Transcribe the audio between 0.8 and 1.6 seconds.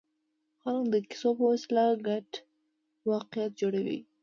د کیسو په